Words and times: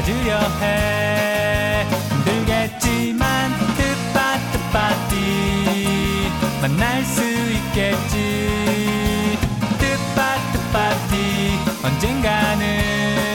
찾으려 0.00 0.40
해. 0.62 1.84
힘들겠지만 2.08 3.52
뜻밭뜻밭이 3.76 5.16
만날 6.62 7.04
수 7.04 7.22
있겠지. 7.22 9.36
뜻밭뜻밭이 9.78 11.58
언젠가는 11.84 13.29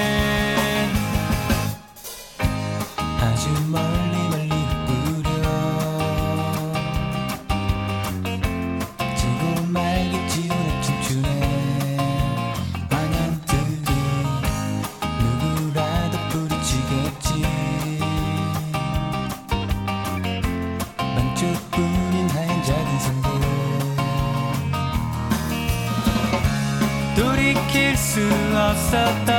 없었던 28.96 29.36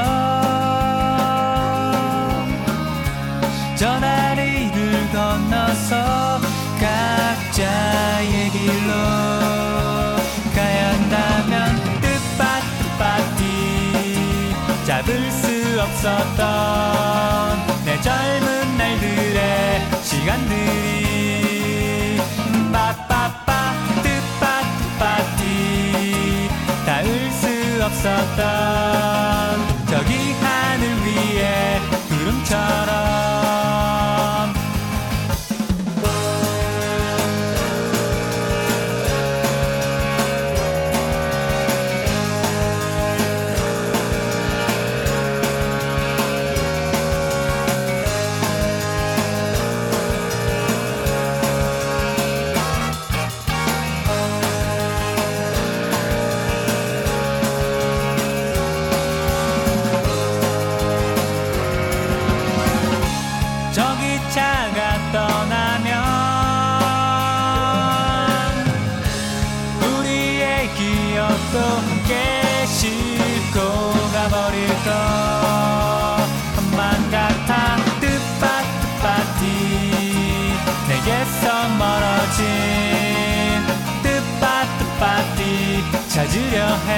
저 3.77 3.99
다리를 4.01 5.11
건너서 5.11 6.41
각자의 6.79 8.51
길로 8.51 8.93
가야 10.55 10.93
한다면 10.93 11.75
뜻밭뜻밭이 12.01 13.43
잡을 14.87 15.31
수 15.31 15.81
없었던 15.81 16.45
내 17.85 18.01
젊은 18.01 18.77
날들의 18.77 20.03
시간들이 20.03 21.47
빠빠빠 22.73 23.73
뜻밭뜻밭이 24.03 25.43
닿을 26.85 27.31
수 27.33 27.47
없었던 27.85 28.96
tired 32.49 33.06
기 64.37 64.39
차가 64.39 64.79
떠나면 65.13 65.89
우리의 69.81 70.69
기억도 70.75 71.55
함께 71.59 72.67
싣고 72.67 73.59
가버릴 74.13 74.69
것만 76.55 77.11
같아 77.11 77.77
뜻밭뜻밭이 77.99 79.45
내게서 80.89 81.43
멀어진 81.79 82.45
뜻밭뜻밭이 84.03 85.41
찾으려 86.11 86.57
해 86.89 86.96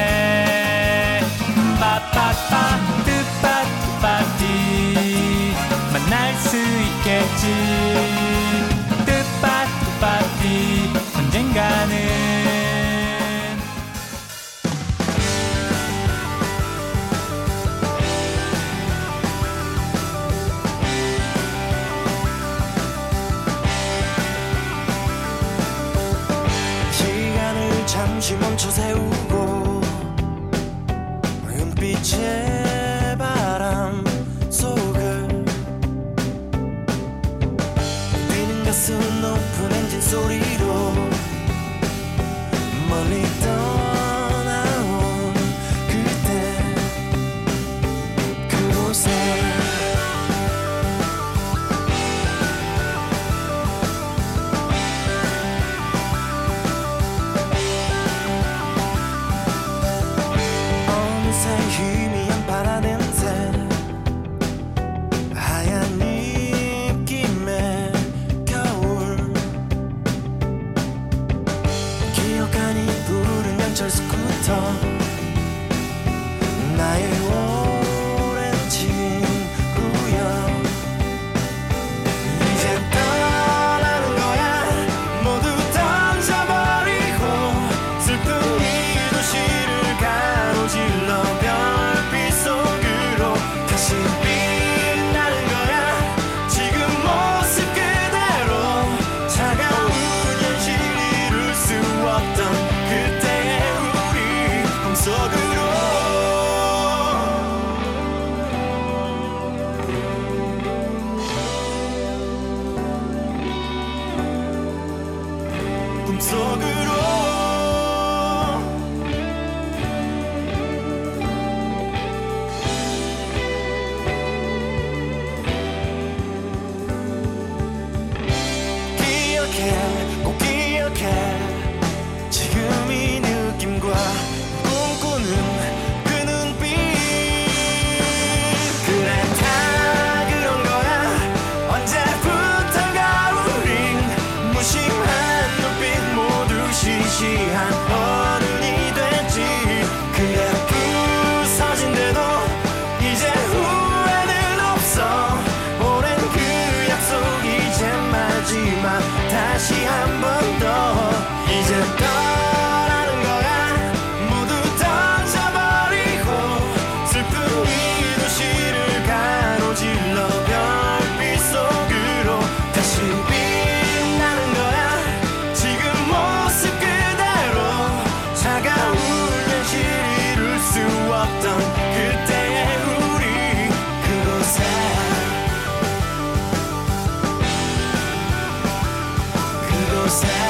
sad. 190.11 190.48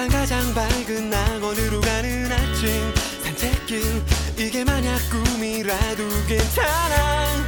세상 0.00 0.08
가장 0.08 0.54
밝은 0.54 1.10
낙원으로 1.10 1.80
가는 1.82 2.32
아침. 2.32 2.94
산책길 3.22 4.02
이게 4.38 4.64
만약 4.64 4.98
꿈이라도 5.10 6.08
괜찮아. 6.26 7.44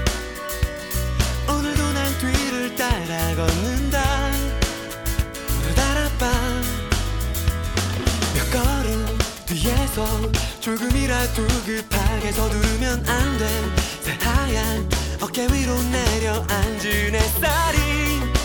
오늘도 1.49 1.93
난 1.93 2.19
뒤를 2.19 2.77
따라 2.77 3.35
걷는다. 3.37 4.33
따라밤 5.75 6.63
몇 8.35 8.51
걸음 8.51 9.19
뒤에서 9.47 10.05
조금이라도 10.61 11.47
급하게 11.65 12.33
서두르면 12.33 13.09
안 13.09 13.39
돼. 13.39 13.49
새하얀 14.03 14.91
어깨 15.23 15.47
위로 15.47 15.81
내려앉은 15.85 17.15
햇살이 17.15 18.42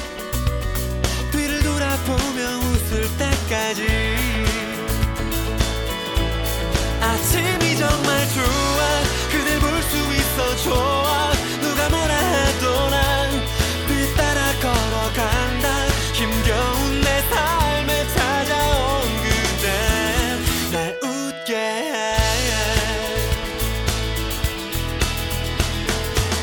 보며 2.08 2.41
웃을 2.60 3.05
때까지. 3.18 3.86
아침이 7.01 7.76
정말 7.78 8.28
좋아. 8.30 8.80
그댈 9.32 9.60
볼 9.60 9.82
수 9.84 9.97
있어 9.97 10.55
좋아. 10.64 11.32
누가 11.62 11.89
뭐라 11.89 12.14
해도 12.16 12.89
난 12.89 13.30
뒤따라 13.88 14.39
걸어간다. 14.62 15.88
힘겨운 16.14 17.01
내 17.01 17.22
삶에 17.30 18.08
찾아온 18.16 19.01
그대. 19.24 19.66
날 20.72 20.99
웃게. 21.03 21.55
해 21.55 22.18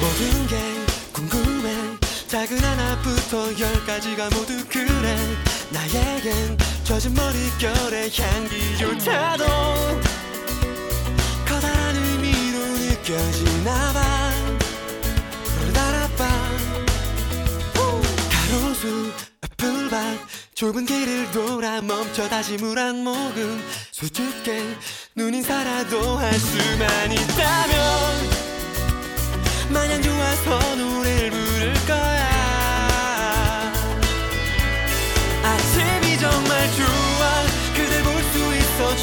모든 0.00 0.46
게 0.46 0.56
궁금해. 1.12 1.74
작은 2.28 2.58
하나부터 2.62 3.58
열까지가 3.58 4.30
모두 4.30 4.64
그래 4.68 5.16
나에겐 5.74 6.56
젖은 6.84 7.12
머릿결의 7.14 8.10
향기조차도 8.16 9.44
커다란 11.46 11.96
의미로 11.96 12.58
느껴지나 12.78 13.92
봐. 13.92 14.30
따라밤 15.74 16.28
가로수 18.30 19.12
풀밭 19.56 20.18
좁은 20.54 20.86
길을 20.86 21.32
돌아 21.32 21.80
멈춰 21.80 22.28
다시 22.28 22.56
물 22.56 22.78
한 22.78 23.02
모금. 23.02 23.60
수줍게 23.90 24.62
눈이 25.16 25.42
살아도 25.42 26.18
할 26.18 26.32
수만 26.34 27.12
있다면 27.12 28.44
마냥 29.70 30.02
좋아서 30.02 30.76
노래 30.76 31.13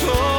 수 0.01 0.30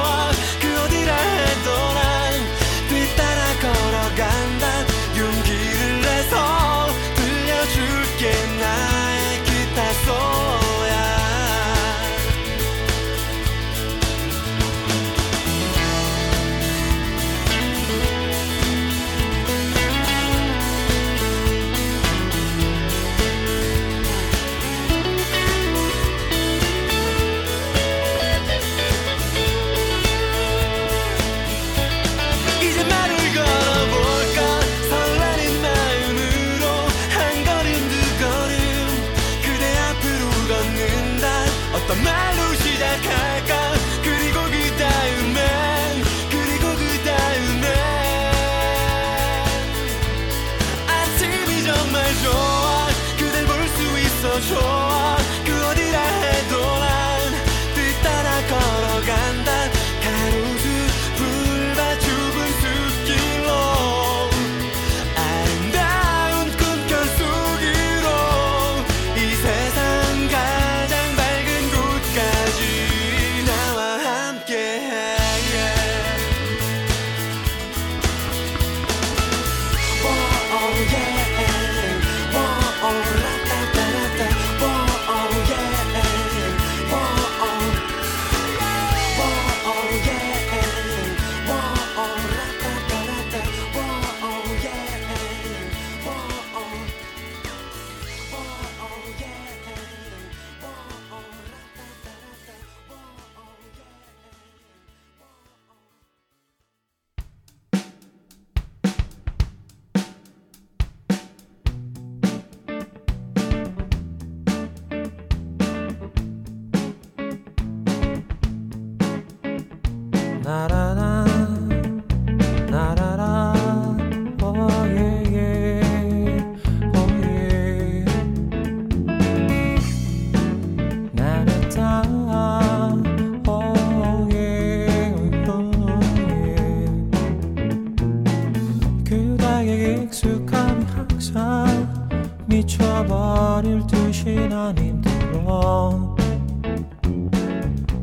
익숙함이 140.02 140.84
항상 140.86 142.08
미쳐버릴 142.46 143.86
듯이 143.86 144.48
난 144.48 144.76
힘들어. 144.76 146.16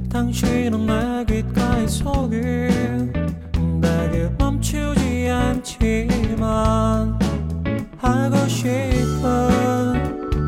당신은 0.09 0.85
내 0.85 1.25
귓가에 1.25 1.85
속에 1.87 2.69
내게 3.81 4.29
멈추지 4.37 5.29
않지만 5.29 7.19
하고 7.97 8.47
싶은 8.47 9.19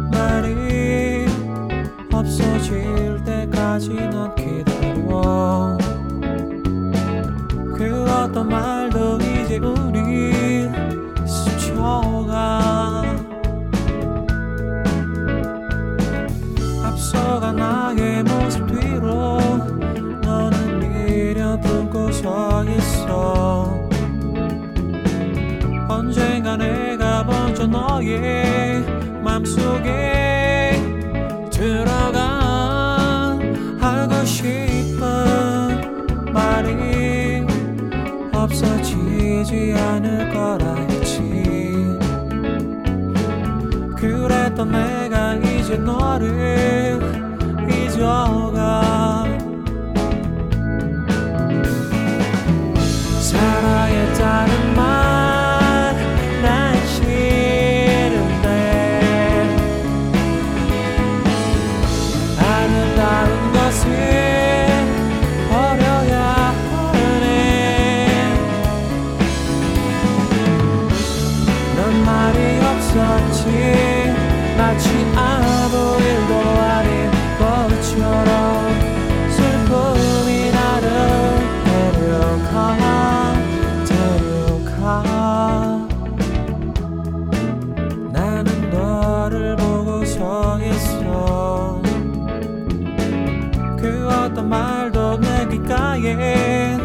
말이 0.10 1.26
없어질 2.14 3.22
때까지 3.26 3.90
난 3.94 4.34
기다려. 4.36 5.78
그 7.76 8.06
어떤 8.10 8.48
말도 8.48 9.18
이제 9.18 9.58
우 9.58 9.91
언젠가 26.12 26.58
내가 26.58 27.24
먼저 27.24 27.66
너의 27.66 28.82
맘속에 29.24 30.74
들어가 31.50 33.40
하고 33.80 34.26
싶은 34.26 35.00
말이 36.34 37.46
없어지지 38.34 39.74
않을 39.74 40.34
거라 40.34 40.76
했지. 40.90 41.22
그랬던 43.96 44.70
내가 44.70 45.36
이제 45.36 45.78
너를 45.78 47.00
잊어가 47.70 49.21
처했어 90.22 91.82
그 93.76 94.08
어떤 94.08 94.48
말도 94.48 95.20
내 95.20 95.48
귓가엔 95.48 96.80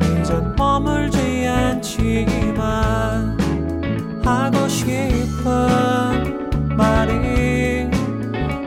이젠 0.00 0.54
머물지 0.56 1.46
않지만 1.46 3.36
하고 4.24 4.66
싶은 4.68 5.44
말이 6.74 7.90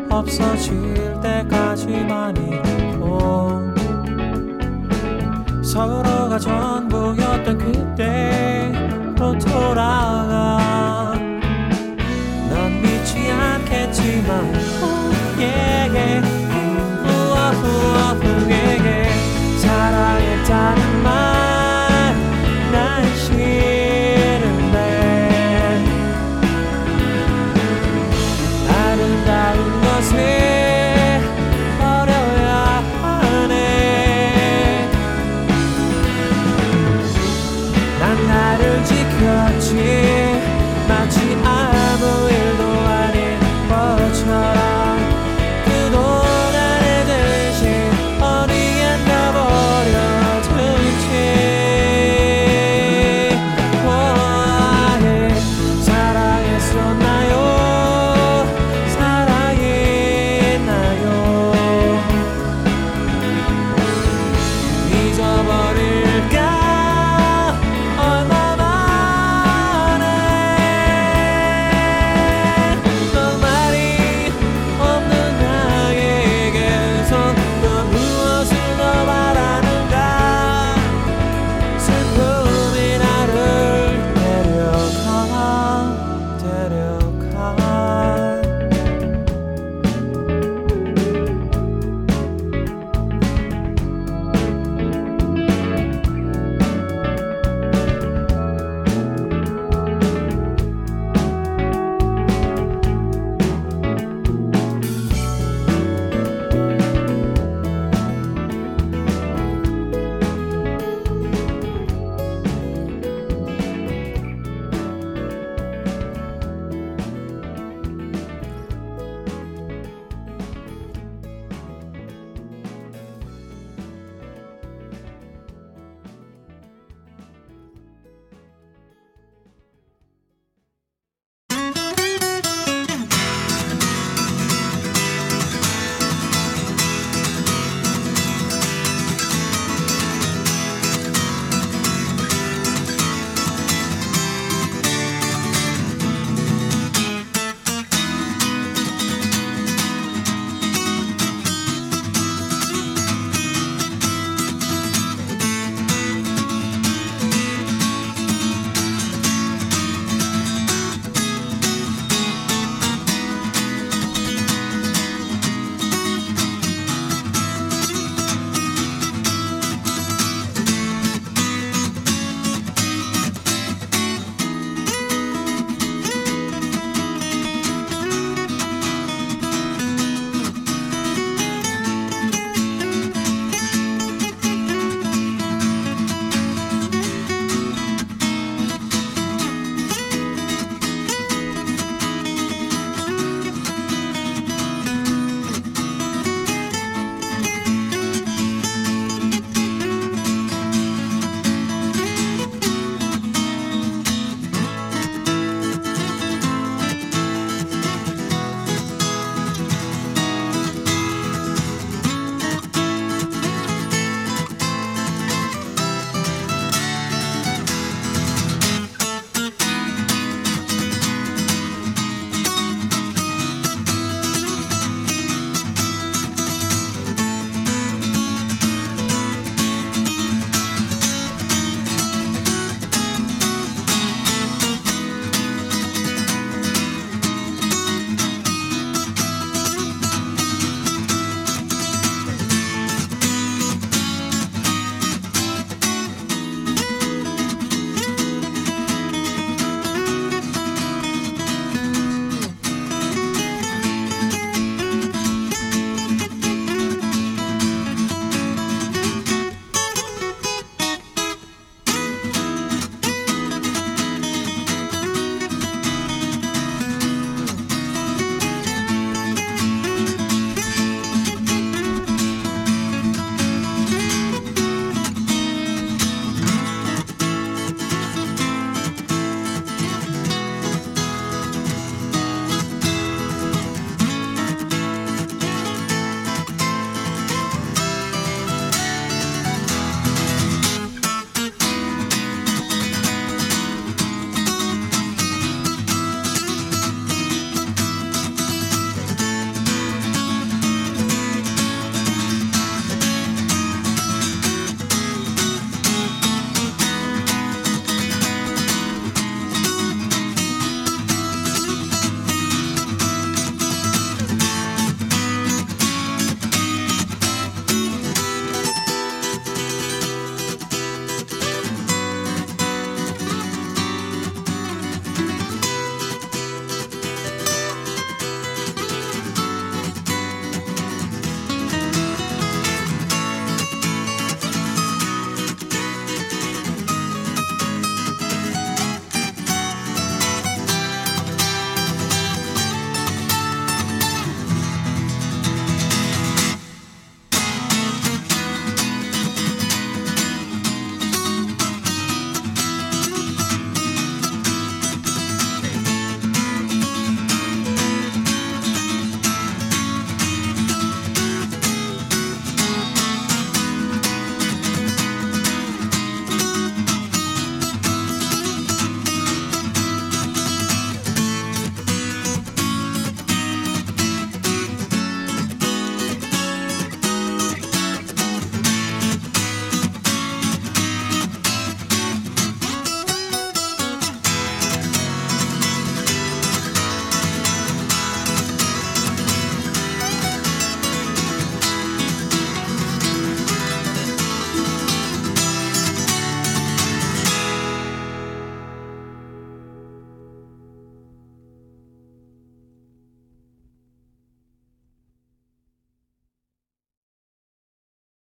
없어질 0.08 1.20
때까지만이라도 1.24 2.44
서로가 5.64 6.38
전 6.38 6.85